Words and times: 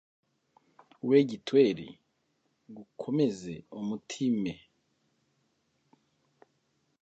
we 1.07 1.17
gitweri, 1.29 1.87
gukomeze 2.75 3.53
umutime. 3.79 4.53